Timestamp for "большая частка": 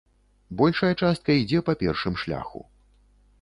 0.61-1.35